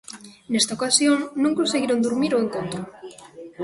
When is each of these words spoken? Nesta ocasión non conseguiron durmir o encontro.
Nesta 0.51 0.75
ocasión 0.77 1.15
non 1.43 1.57
conseguiron 1.59 2.03
durmir 2.05 2.31
o 2.33 2.43
encontro. 2.45 2.81